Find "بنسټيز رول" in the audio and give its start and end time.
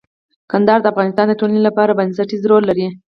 1.99-2.63